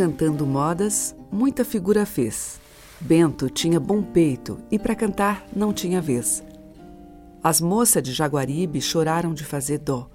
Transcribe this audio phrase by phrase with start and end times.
[0.00, 2.58] Cantando modas, muita figura fez.
[2.98, 6.42] Bento tinha bom peito e para cantar não tinha vez.
[7.42, 10.08] As moças de Jaguaribe choraram de fazer dó.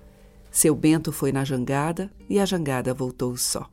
[0.49, 3.69] Seu Bento foi na jangada e a jangada voltou só.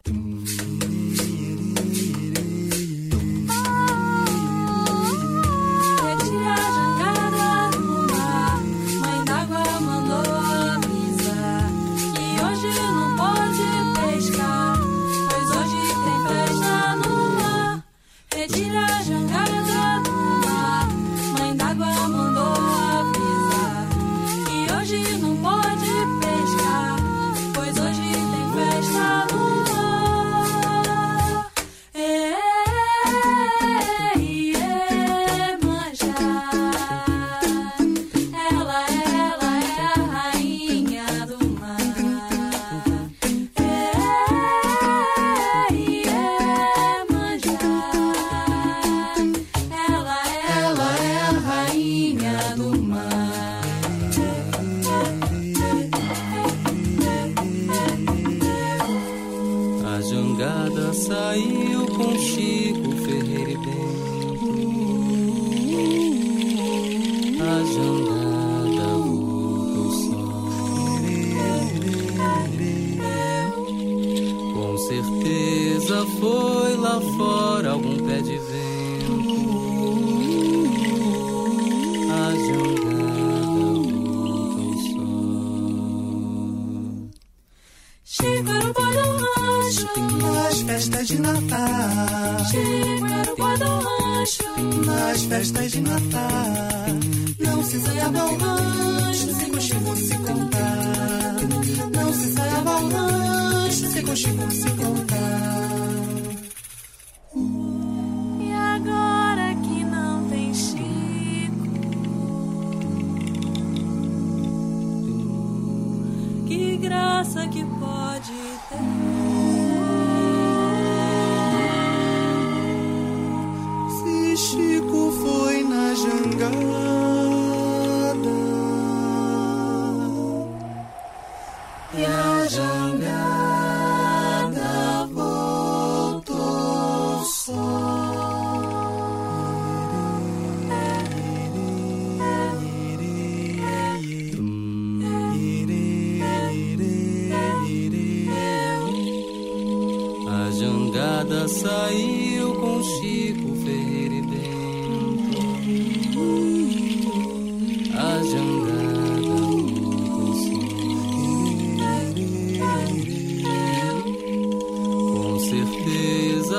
[61.13, 62.82] saiu com Chico.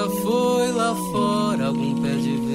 [0.10, 2.53] La la la la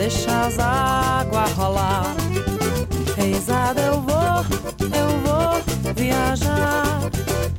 [0.00, 2.16] deixa as águas rolar.
[3.18, 4.38] Reisada eu vou,
[4.80, 7.00] eu vou viajar.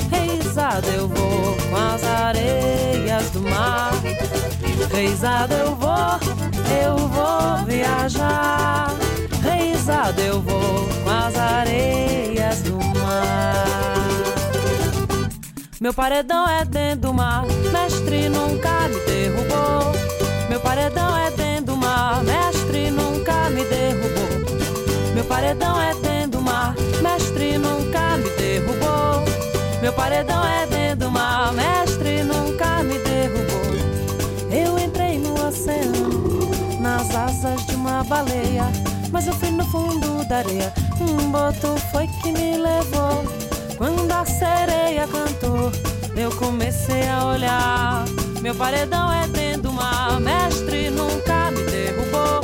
[0.09, 3.91] Reisada eu vou com as areias do mar.
[4.91, 6.19] Reisada eu vou,
[6.83, 8.89] eu vou viajar.
[9.43, 13.93] Reisada eu vou com as areias do mar.
[15.79, 19.91] Meu paredão é dentro do mar, mestre nunca me derrubou.
[20.49, 21.50] Meu paredão é dentro
[22.23, 25.13] mestre nunca me derrubou.
[25.13, 29.23] Meu paredão é dentro do mar, mestre nunca me derrubou.
[29.81, 33.62] Meu paredão é dentro do mar, mestre nunca me derrubou.
[34.51, 38.65] Eu entrei no oceano, nas asas de uma baleia.
[39.12, 43.25] Mas eu fui no fundo da areia, um boto foi que me levou.
[43.77, 45.71] Quando a sereia cantou,
[46.15, 48.06] eu comecei a olhar.
[48.41, 51.40] Meu paredão é dentro do mar, mestre nunca
[51.91, 52.41] derrubou.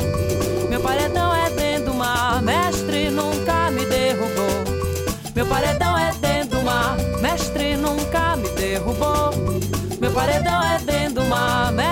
[0.68, 4.64] Meu paredão é dentro do mar, mestre nunca me derrubou.
[5.34, 9.30] Meu paredão é dentro do mar, mestre nunca me derrubou.
[10.00, 11.87] Meu paredão é dentro do mar, mestre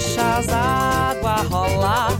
[0.00, 2.12] deixa as águas rolar.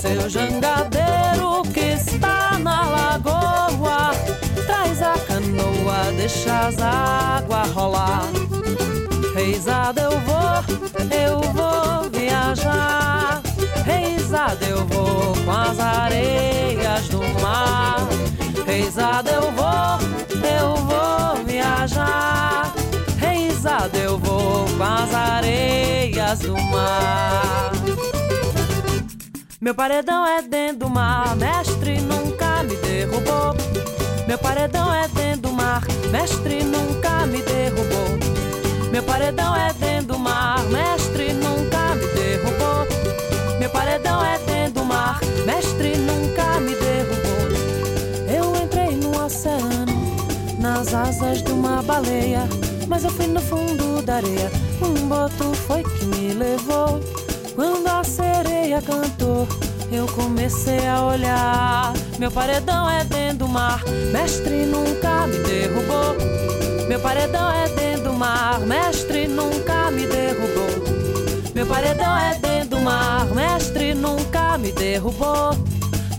[0.00, 4.12] Seu jangadeiro que está na lagoa,
[4.64, 8.22] traz a canoa, deixa as águas rolar.
[9.34, 13.43] Reisada eu vou, eu vou viajar.
[13.84, 17.98] Reisada eu vou com as areias do mar.
[18.66, 22.34] Reisada eu vou, eu vou viajar
[23.64, 27.72] pesado eu vou com as areias do mar.
[29.58, 33.56] Meu paredão é dentro do mar, mestre nunca me derrubou.
[34.28, 38.90] Meu paredão é dentro do mar, mestre nunca me derrubou.
[38.92, 41.73] Meu paredão é dentro do mar, mestre nunca
[43.74, 48.32] paredão é dentro do mar, mestre nunca me derrubou.
[48.32, 50.16] Eu entrei no oceano,
[50.60, 52.48] nas asas de uma baleia.
[52.86, 54.50] Mas eu fui no fundo da areia,
[54.80, 57.00] um boto foi que me levou.
[57.56, 59.48] Quando a sereia cantou,
[59.90, 61.92] eu comecei a olhar.
[62.18, 63.82] Meu paredão é dentro do mar,
[64.12, 66.14] mestre nunca me derrubou.
[66.86, 70.93] Meu paredão é dentro do mar, mestre nunca me derrubou.
[71.54, 75.50] Meu paredão é dentro do mar, mestre nunca me derrubou.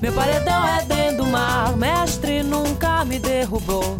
[0.02, 3.98] Meu paredão é dentro do mar, mestre nunca me derrubou.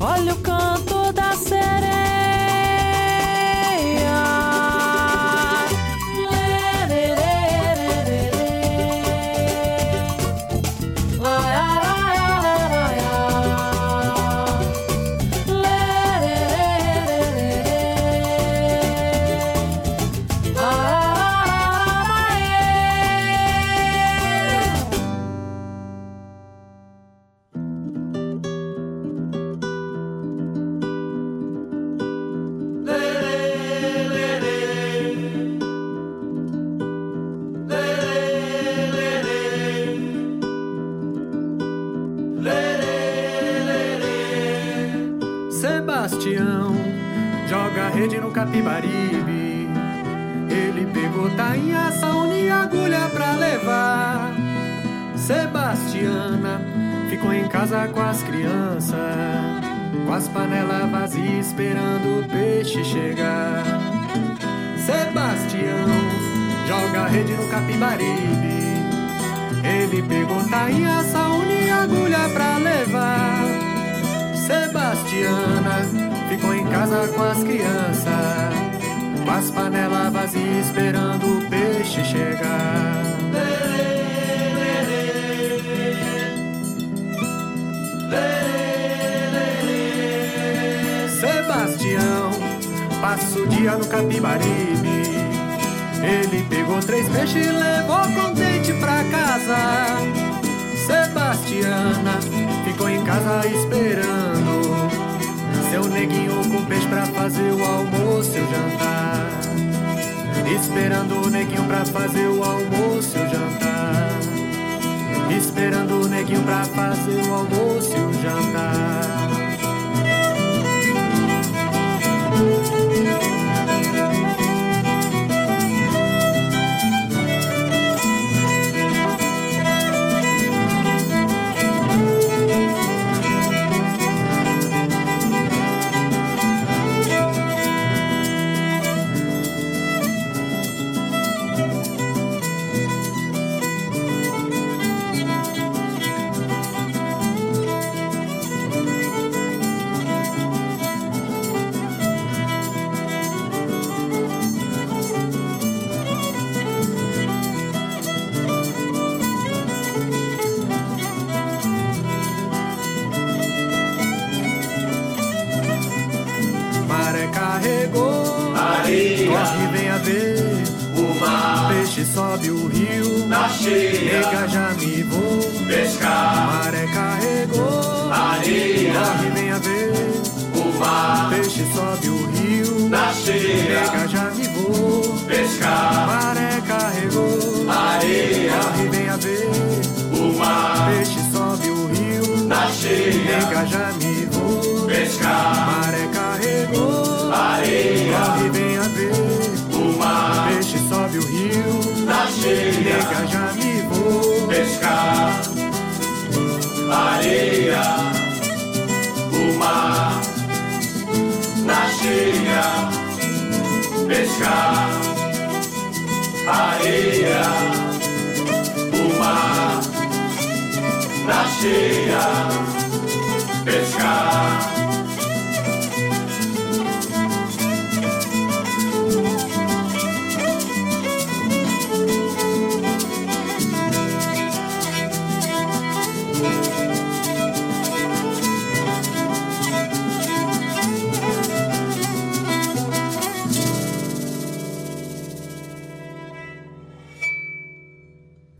[0.00, 2.25] Olha o canto da sereia.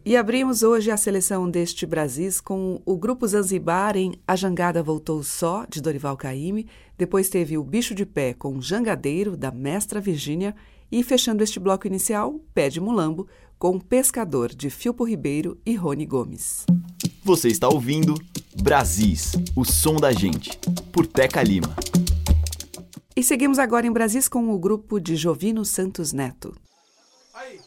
[0.07, 5.21] E abrimos hoje a seleção deste Brasis com o grupo Zanzibar em A Jangada Voltou
[5.25, 6.69] Só, de Dorival Caymmi.
[6.97, 10.55] Depois teve o Bicho de Pé com Jangadeiro, da Mestra Virgínia.
[10.93, 13.27] E fechando este bloco inicial, Pé de Mulambo,
[13.59, 16.65] com Pescador, de Filpo Ribeiro e Rony Gomes.
[17.25, 18.15] Você está ouvindo
[18.63, 20.57] Brasis, o som da gente,
[20.93, 21.75] por Teca Lima.
[23.17, 26.55] E seguimos agora em Brasis com o grupo de Jovino Santos Neto.
[27.35, 27.59] Aí,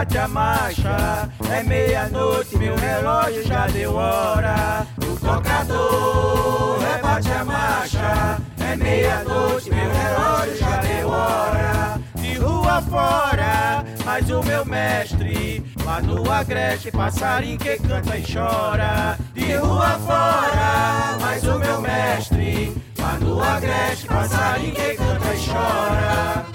[0.00, 1.28] rebate a marcha.
[1.50, 4.86] É meia-noite, meu relógio já deu hora.
[4.96, 8.40] O tocador rebate a marcha.
[8.60, 12.00] É meia-noite, meu relógio já deu hora.
[12.14, 19.18] De rua fora, mas o meu mestre lá no agreste, passarinho que canta e chora.
[19.34, 26.49] De rua fora, mas o meu mestre lá no agreste, passarinho que canta e chora.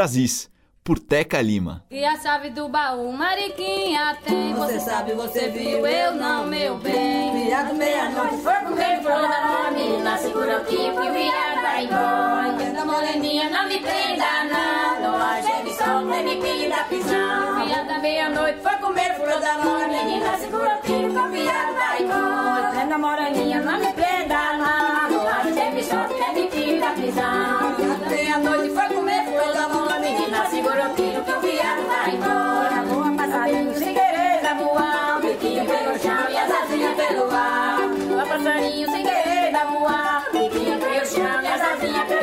[0.00, 0.48] Brasis,
[0.82, 1.84] por Teca Lima.
[1.90, 4.54] E a chave do baú, Mariquinha tem.
[4.54, 7.44] Você sabe, você viu, eu não, meu bem.
[7.44, 11.84] Viado meia-noite, foi comer flor da mão, menina segura o tipo e o viado vai
[11.84, 12.54] embora.
[12.56, 15.00] Tenta moreninha, não me prenda, não.
[15.02, 17.66] Não haja sol, nem me pida prisão.
[17.66, 22.02] Viado meia-noite, foi comer flor da mão, menina segura o tipo e o viado vai
[22.02, 22.70] embora.
[22.72, 25.10] Tenta moreninha, não me prenda, não.
[25.10, 27.74] Não haja sol, nem me pida prisão.
[27.76, 29.19] Viado meia-noite, foi comer
[29.60, 32.82] da mão, menina segura o tiro que o viado vai embora.
[32.88, 35.18] Voa passarinho sem querer dar voar.
[35.18, 37.88] O biquinho pelo chão e as asinhas pelo ar.
[38.08, 40.24] Voa passarinho sem querer dar voar.
[40.28, 42.19] O biquinho pelo chão e as asinhas pelo ar.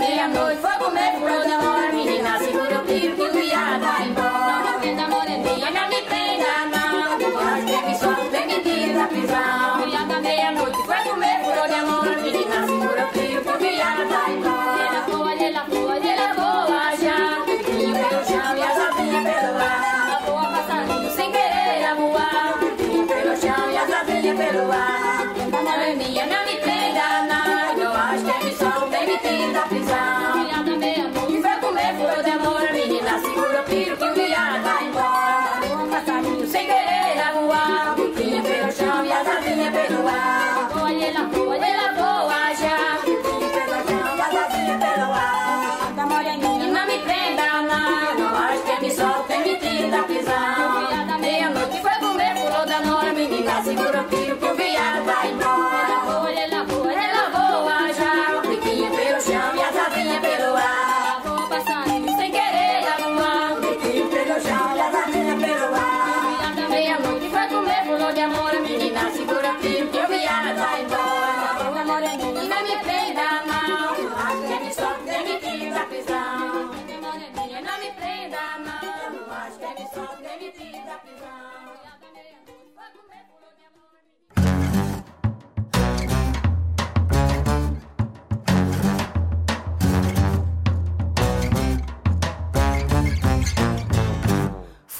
[0.00, 1.92] Meia-noite foi comer flor da hora.
[1.92, 4.96] Menina segura o tiro que o viado vai embora.
[4.96, 7.18] Da moreninha não me prenda não.
[7.18, 10.08] Não acho que me solta e me tira da prisão.
[10.08, 12.22] Da meia-noite foi comer flor da hora.
[12.22, 14.49] Menina segura o tiro que o viado vai embora.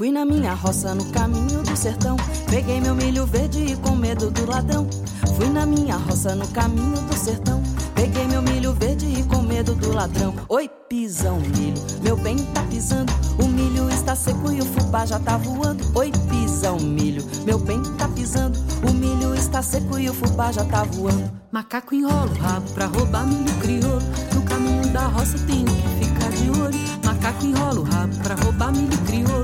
[0.00, 2.16] Fui na minha roça no caminho do sertão.
[2.48, 4.88] Peguei meu milho verde e com medo do ladrão.
[5.36, 7.62] Fui na minha roça no caminho do sertão.
[7.94, 10.34] Peguei meu milho verde e com medo do ladrão.
[10.48, 13.12] Oi, pisão, milho, meu bem tá pisando.
[13.38, 15.84] O milho está seco e o fubá já tá voando.
[15.94, 18.58] Oi, pisão, milho, meu bem tá pisando.
[18.88, 21.30] O milho está seco e o fubá já tá voando.
[21.52, 24.00] Macaco enrola o rabo pra roubar milho crioulo.
[24.34, 26.80] No caminho da roça tenho que ficar de olho.
[27.04, 29.39] Macaco enrola o rabo pra roubar milho crioulo.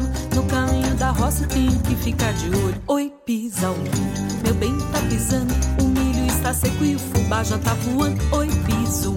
[1.26, 2.80] Roça tenho que ficar de olho.
[2.86, 5.52] Oi, pisa o milho, meu bem tá pisando.
[5.82, 8.22] O milho está seco e o fubá já tá voando.
[8.30, 9.12] Oi, piso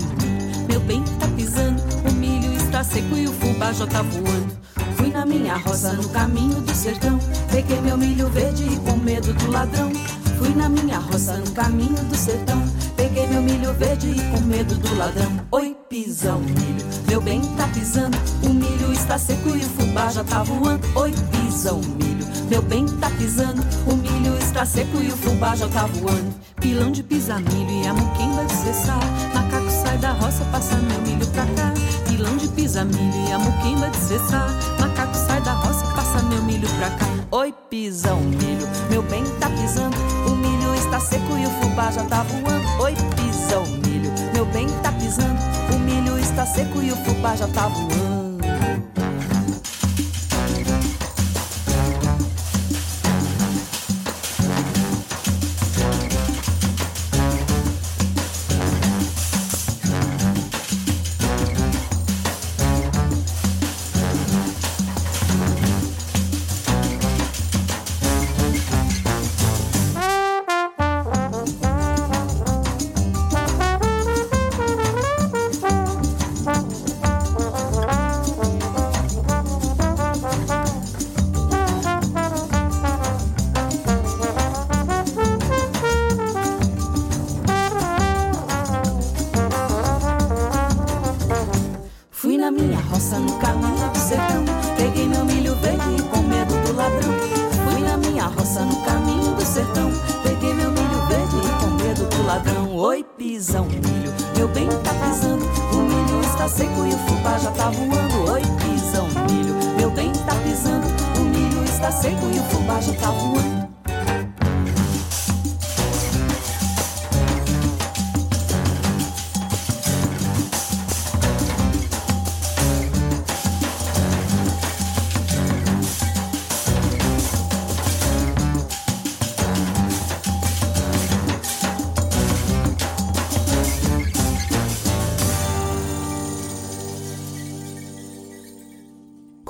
[0.67, 1.80] meu bem tá pisando.
[2.10, 4.58] O milho está seco e o fubá já tá voando.
[4.98, 7.19] Fui na minha roça no caminho do sertão.
[7.52, 9.91] Peguei meu milho verde e com medo do ladrão.
[10.39, 12.63] Fui na minha roça no caminho do sertão.
[12.95, 15.30] Peguei meu milho verde e com medo do ladrão.
[15.52, 18.17] Oi, pisão, milho, meu bem tá pisando.
[18.41, 20.88] O milho está seco e o fubá já tá voando.
[20.95, 23.62] Oi, pisão, milho, meu bem tá pisando.
[23.86, 26.34] O milho está seco e o fubá já tá voando.
[26.62, 28.99] Pilão de pisar milho e a muquimba de cessar.
[29.34, 31.73] Macaco sai da roça, passa meu milho pra cá.
[32.08, 34.49] Pilão de pisar milho e a muquimba de cessar.
[34.80, 37.06] Macaco sai da roça, passa meu milho pra cá.
[37.32, 39.97] Oi, pisão, milho, meu bem tá pisando.
[40.99, 42.83] O seco e o fubá já tá voando.
[42.83, 45.39] Oi, pisão, milho, meu bem tá pisando.
[45.73, 48.28] O milho está seco e o fubá já tá voando.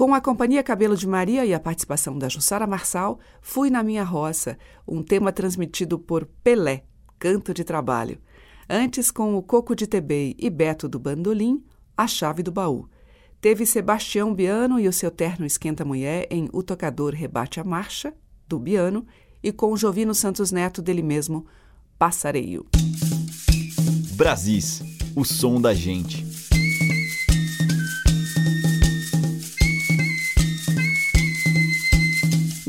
[0.10, 4.04] Com a Companhia Cabelo de Maria e a participação da Jussara Marçal, Fui na Minha
[4.04, 6.84] Roça, um tema transmitido por Pelé,
[7.20, 8.18] Canto de Trabalho.
[8.68, 11.64] Antes, com o Coco de Tebei e Beto do Bandolim,
[11.96, 12.90] A Chave do Baú.
[13.40, 18.12] Teve Sebastião Biano e o seu terno Esquenta Mulher em O Tocador Rebate a Marcha,
[18.48, 19.06] do Biano,
[19.44, 21.46] e com Jovino Santos Neto dele mesmo,
[22.00, 22.66] Passareio.
[24.16, 24.82] Brasis,
[25.16, 26.29] o som da gente.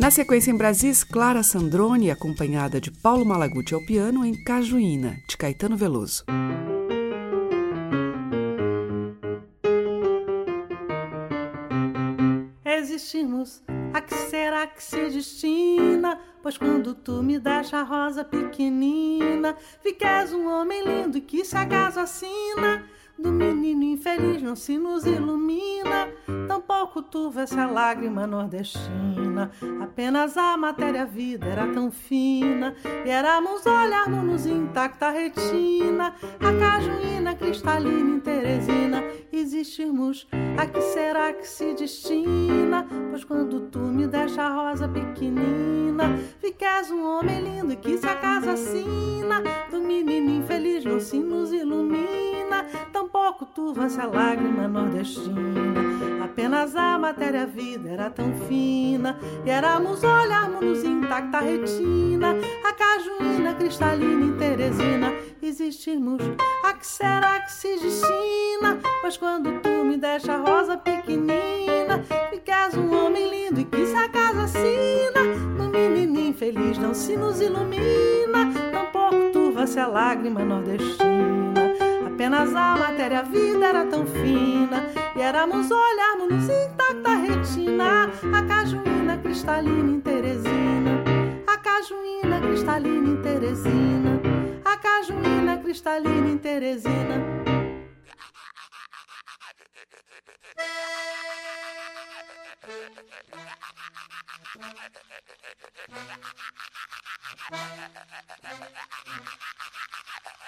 [0.01, 5.37] Na sequência em Brasis, Clara Sandrone, acompanhada de Paulo Malaguti ao piano em Cajuína, de
[5.37, 6.25] Caetano Veloso.
[12.65, 16.19] Existimos, a que será que se destina?
[16.43, 21.21] Pois quando tu me deixa a rosa pequenina, vi que és um homem lindo e
[21.21, 22.87] que se acaso assina.
[23.19, 26.09] Do menino infeliz não se nos ilumina,
[26.49, 29.20] tampouco tu vês a lágrima nordestina.
[29.81, 32.75] Apenas a matéria vida era tão fina,
[33.05, 36.15] e éramos olharmos-nos intacta retina.
[36.41, 40.27] A cajuína cristalina em Teresina, existirmos,
[40.59, 42.87] a que será que se destina?
[43.11, 47.77] Pois quando tu me deixa a rosa pequenina, vi que és um homem lindo e
[47.77, 49.43] que se acaso assina.
[49.71, 55.90] Do menino infeliz não se nos ilumina, tampouco tu vês a lágrima nordestina.
[56.31, 62.37] Apenas a matéria vida era tão fina, e éramos olharmos intacta retina.
[62.63, 65.13] A cajuína cristalina em Teresina,
[65.43, 66.23] existimos,
[66.63, 68.79] a que será que se destina?
[69.01, 73.97] Pois quando tu me deixa a rosa pequenina, ficas um homem lindo e que se
[73.97, 75.35] acaso assina.
[75.59, 81.70] No menino infeliz não se nos ilumina, tampouco turva-se a lágrima nordestina.
[82.21, 84.93] Apenas a matéria-vida era tão fina.
[85.17, 88.11] E éramos olharmos intacta retina.
[88.37, 91.03] A cajuína cristalina em Teresina.
[91.47, 94.21] A cajuína cristalina em Teresina.
[94.67, 97.41] A cajuína cristalina em Teresina.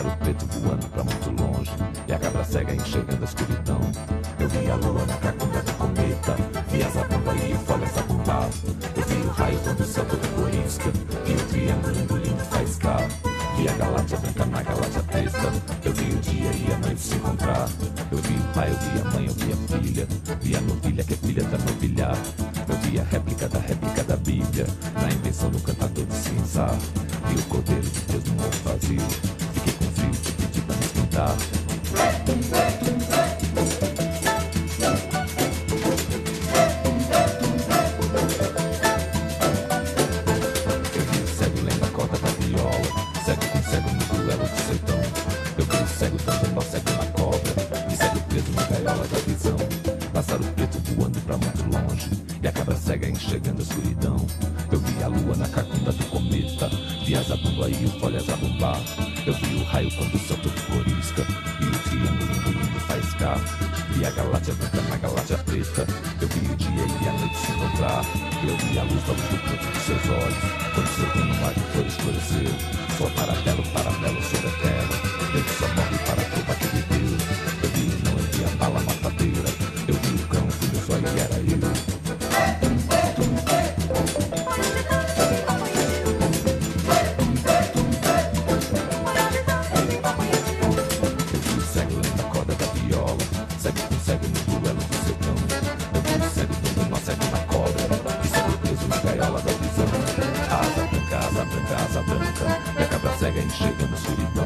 [0.00, 1.70] pássaro preto voando pra muito longe
[2.08, 3.80] E a cabra cega enxergando a escuridão.
[4.38, 6.36] Eu vi a lua na cacunda do cometa
[6.68, 8.48] Vi as abamba e o folha sacubá
[8.96, 10.90] Eu vi o raio quando o céu todo corisca
[11.24, 13.08] Vi o triângulo engolindo faiscar
[13.56, 15.52] Vi a galáxia branca na galáxia preta
[15.84, 17.68] Eu vi o dia e a noite se encontrar.
[18.10, 20.08] Eu vi o pai, eu vi a mãe, eu vi a filha
[20.40, 20.89] Vi a noite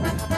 [0.05, 0.34] thank you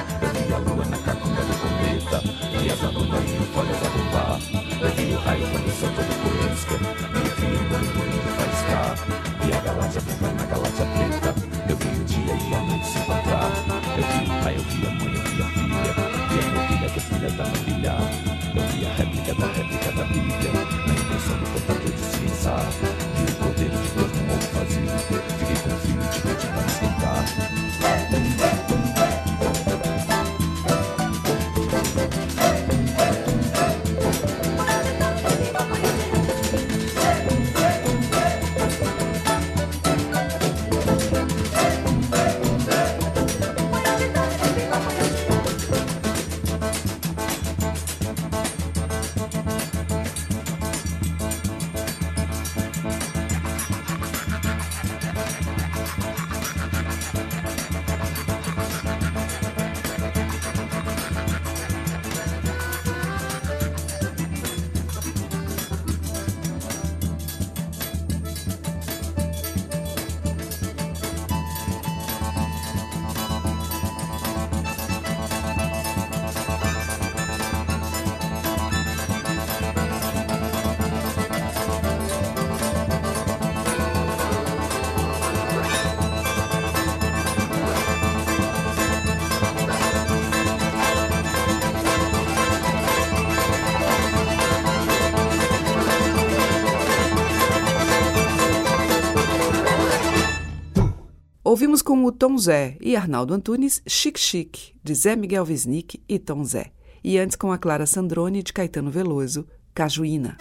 [101.87, 106.42] com o Tom Zé e Arnaldo Antunes Chic Chic, de Zé Miguel Wisnik e Tom
[106.42, 106.72] Zé.
[107.03, 110.37] E antes com a Clara Sandrone, de Caetano Veloso, Cajuína.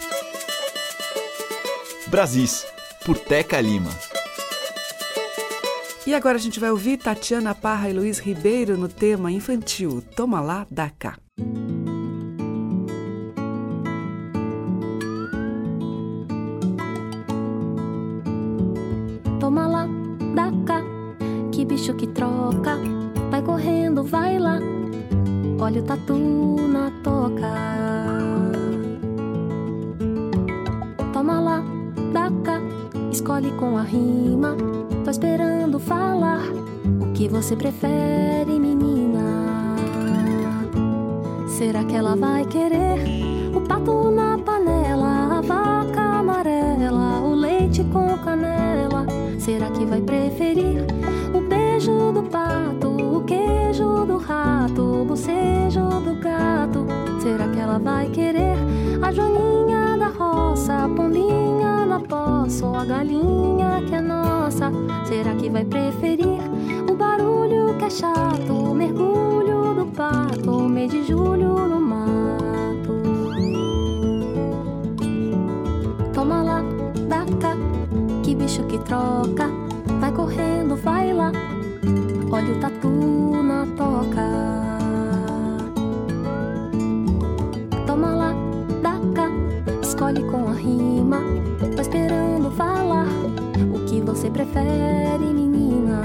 [2.08, 2.66] Brasis,
[3.04, 3.90] por Teca Lima.
[6.04, 10.40] E agora a gente vai ouvir Tatiana Parra e Luiz Ribeiro no tema infantil Toma
[10.40, 11.16] lá, dá cá.
[21.86, 22.78] Bicho que troca.
[23.30, 24.58] Vai correndo, vai lá.
[25.60, 26.16] Olha o tatu
[26.68, 27.52] na toca.
[31.12, 31.64] Toma lá,
[32.12, 32.60] dá cá,
[33.12, 34.56] escolhe com a rima.
[35.04, 36.42] Tô esperando falar
[37.00, 39.76] o que você prefere, menina.
[41.46, 42.98] Será que ela vai querer
[43.54, 49.06] o pato na panela, a vaca amarela, o leite com canela?
[49.38, 50.84] Será que vai preferir
[51.32, 51.45] o
[51.86, 56.84] beijo do pato, o queijo do rato, o bocejo do gato?
[57.22, 58.56] Será que ela vai querer
[59.00, 64.72] a joaninha da roça, a pombinha na poça, ou a galinha que é nossa?
[65.04, 66.40] Será que vai preferir
[66.90, 72.96] o barulho que é chato, o mergulho do pato, o mês de julho no mato?
[76.12, 76.64] Toma lá,
[77.08, 77.56] dá cá,
[78.24, 79.48] que bicho que troca.
[80.00, 81.30] Vai correndo, vai lá.
[82.36, 82.90] Olha o tatu
[83.42, 84.28] na toca.
[87.86, 88.34] Toma lá,
[88.82, 89.30] dá cá,
[89.80, 91.22] escolhe com a rima.
[91.74, 93.06] Tô esperando falar
[93.74, 96.02] o que você prefere, menina.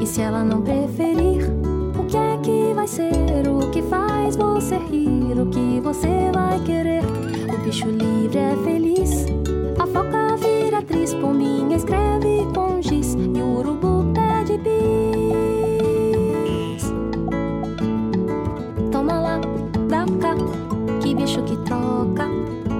[0.00, 1.48] E se ela não preferir,
[1.96, 3.12] o que é que vai ser?
[3.46, 5.40] O que faz você rir?
[5.40, 7.04] O que você vai querer?
[7.54, 9.26] O bicho livre é feliz.
[9.78, 14.82] A foca vira atriz, pombinha escreve com giz e o urubu pede bis.
[18.90, 19.40] Toma lá,
[19.88, 20.34] dá cá,
[21.00, 22.28] que bicho que troca.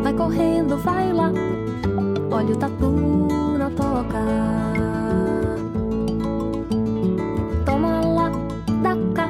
[0.02, 1.32] Vai correndo, vai lá.
[2.30, 2.90] Olha o tatu
[3.58, 4.22] na toca.
[7.64, 8.30] Toma lá,
[8.82, 9.28] dá cá,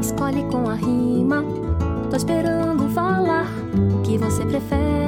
[0.00, 1.44] escolhe com a rima.
[2.10, 3.46] Tô esperando falar
[3.92, 4.99] o que você prefere,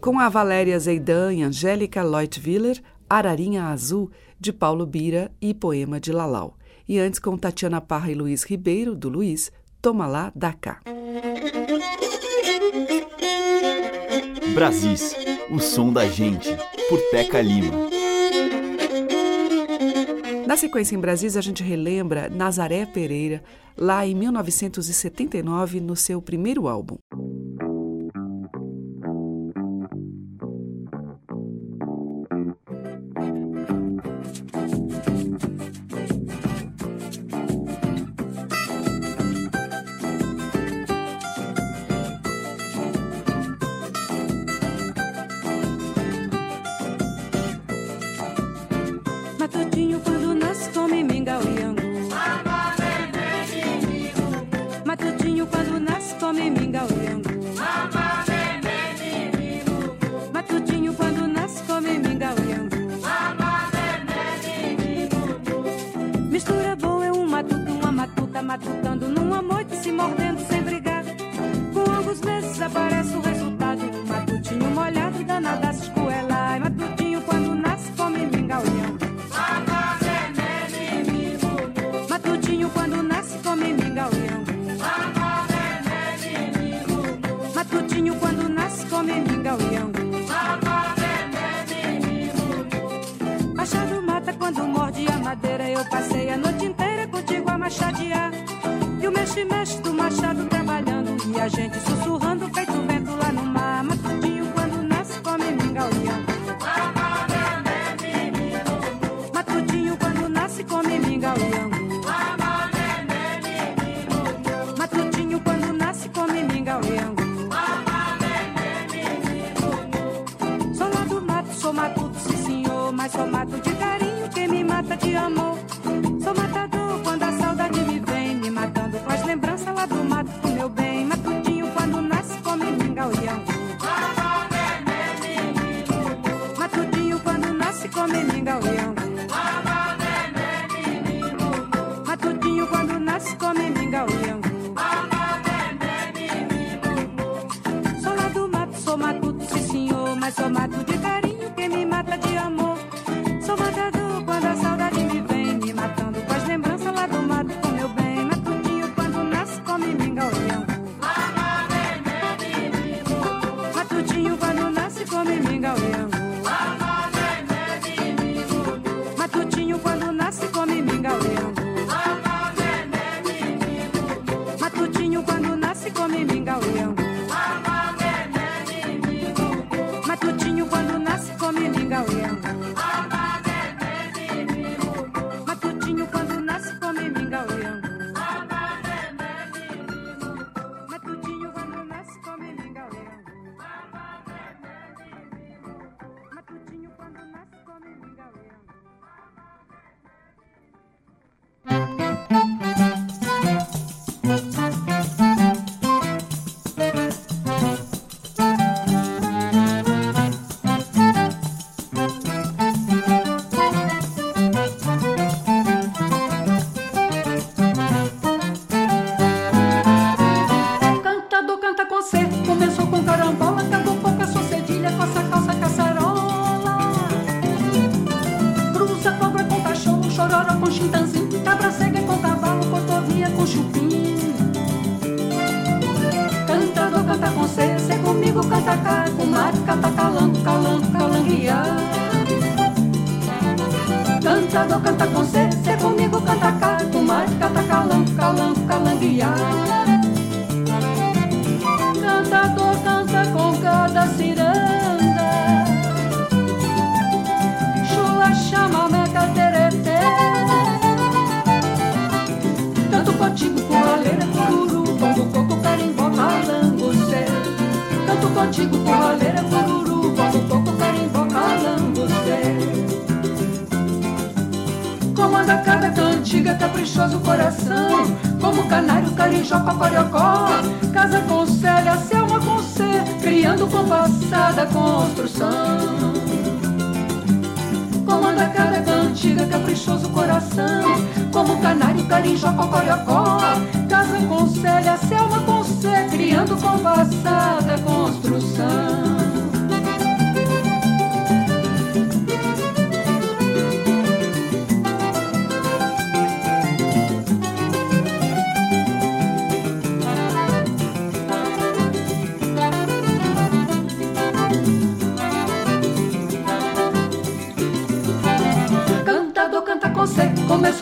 [0.00, 2.80] Com a Valéria Zeidan e Angélica Leutwiller,
[3.10, 6.56] Ararinha Azul, de Paulo Bira e Poema de Lalau.
[6.88, 10.80] E antes com Tatiana Parra e Luiz Ribeiro, do Luiz, Toma lá, dá cá.
[14.54, 15.14] Brasis,
[15.50, 16.48] o som da gente,
[16.88, 17.72] por Teca Lima.
[20.46, 23.42] Na sequência em Brasis, a gente relembra Nazaré Pereira,
[23.76, 26.96] lá em 1979, no seu primeiro álbum.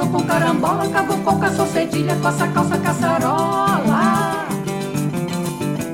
[0.07, 4.46] acabou com carambola, acabou com caçou cedilha, coça calça caçarola.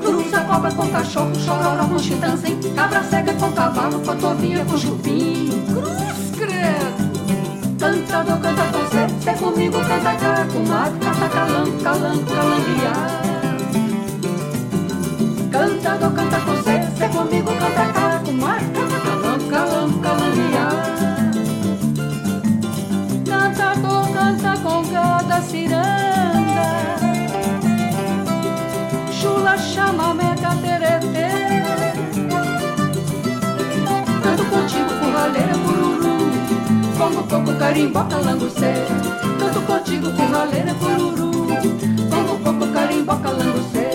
[0.01, 5.49] Cruza cobra com cachorro, chororó com chitanzem, cabra cega com cavalo, cotovinha com chupim.
[5.67, 7.13] Cruz, credo!
[7.79, 13.21] Cantador canta com cê, cê comigo canta cá, com mato, canta calando, calando, calanguear.
[15.51, 18.22] Cantador canta com cê, cê comigo canta cá,
[25.53, 26.67] ciranda,
[29.11, 31.29] chula chamamé cateretê.
[34.23, 36.15] Canto contigo, curraleira, cururu,
[36.97, 38.73] como coco, carimbó, calangucê.
[39.39, 41.31] Canto contigo, curraleira, cururu,
[42.09, 43.89] como coco, carimbó, calangucê.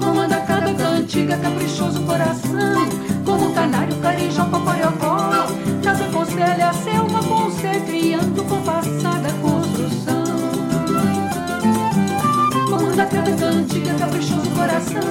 [0.00, 2.88] Comanda cada cantiga, caprichoso coração,
[3.26, 5.14] como canário, carijó, papariocó,
[6.24, 7.43] aconselha a é ser uma boa
[13.74, 15.02] cantiga, caprichoso coração.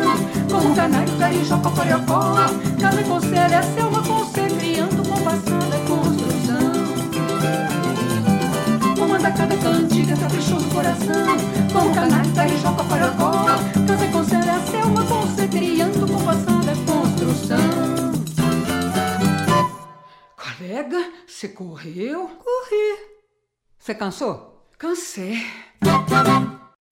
[0.49, 2.36] Como canário, carijó, papariocó.
[2.80, 6.74] Casa conselha, selma, conce, criando compassada construção.
[8.97, 11.38] Comanda cada cantiga, caprichoso coração.
[11.74, 13.45] Como canário, carijó, papariocó.
[13.88, 18.14] Casa conselha, selma, conce, criando compassada construção.
[20.38, 22.28] Colega, você correu?
[22.28, 23.14] Corri.
[23.78, 24.70] Você cansou?
[24.78, 25.43] Cansei.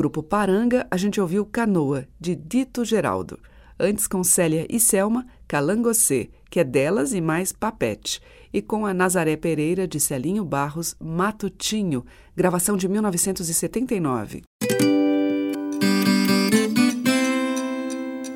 [0.00, 3.38] Grupo Paranga, a gente ouviu Canoa, de Dito Geraldo.
[3.78, 8.18] Antes, com Célia e Selma, Calangocê, que é delas e mais Papete.
[8.50, 12.02] E com a Nazaré Pereira, de Celinho Barros, Matutinho,
[12.34, 14.42] gravação de 1979.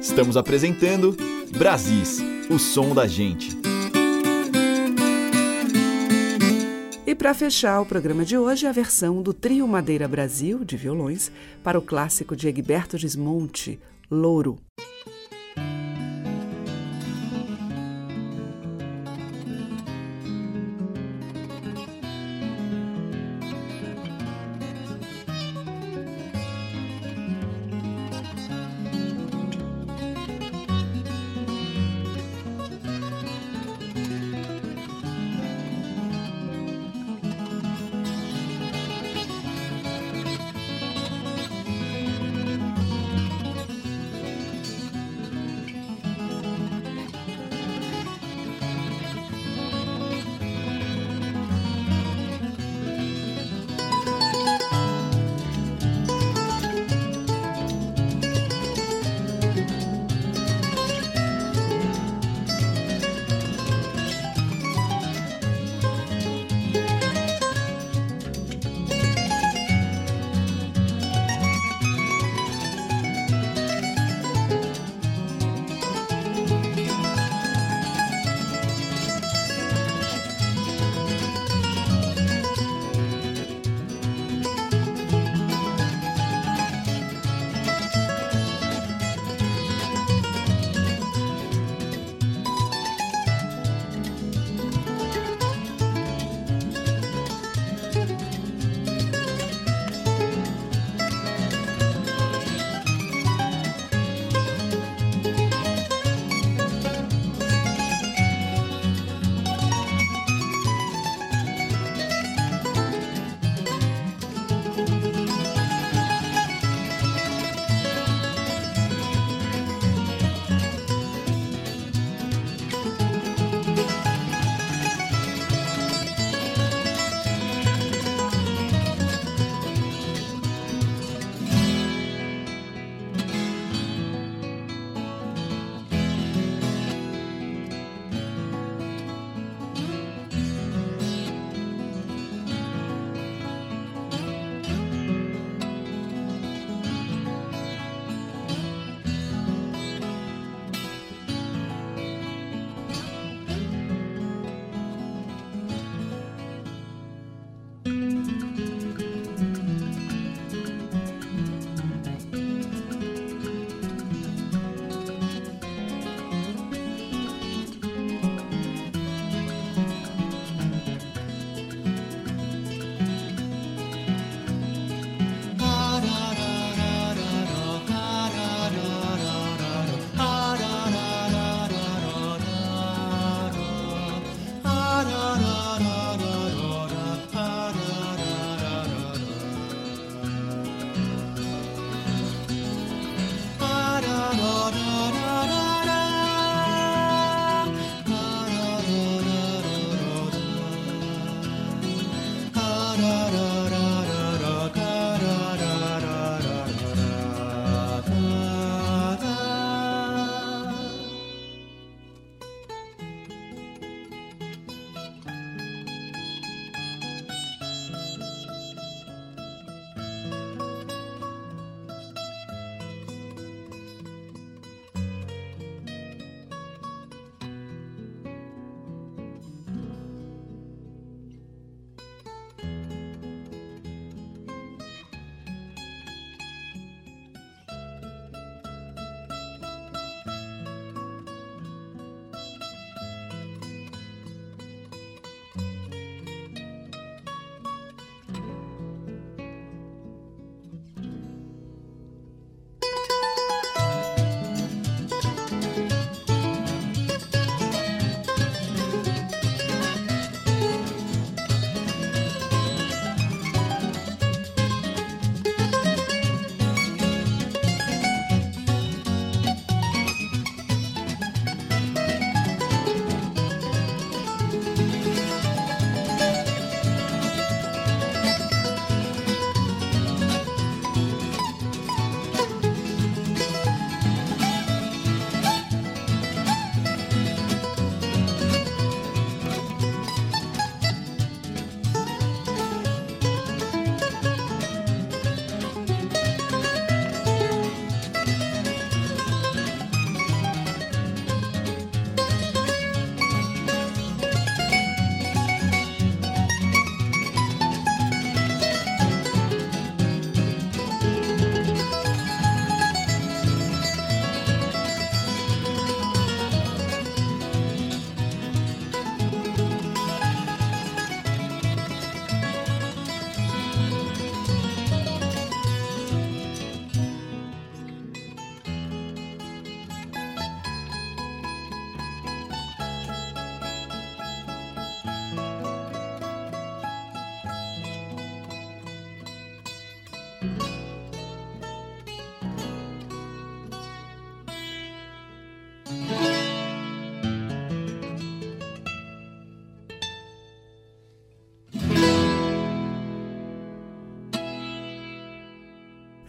[0.02, 1.16] Estamos apresentando
[1.56, 3.73] Brasis, o som da gente.
[7.14, 11.30] E para fechar o programa de hoje, a versão do Trio Madeira Brasil, de violões,
[11.62, 13.78] para o clássico de Egberto Gismonte,
[14.10, 14.58] Louro.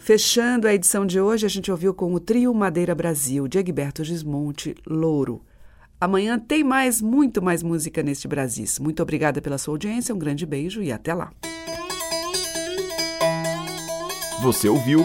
[0.05, 4.03] Fechando a edição de hoje, a gente ouviu com o trio Madeira Brasil, de Egberto
[4.03, 5.41] Gismonte, Louro.
[5.99, 8.77] Amanhã tem mais, muito mais música neste Brasis.
[8.77, 11.31] Muito obrigada pela sua audiência, um grande beijo e até lá.
[14.43, 15.03] Você ouviu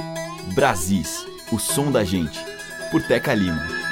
[0.55, 2.39] Brasis, o som da gente,
[2.91, 3.90] por Teca Lima.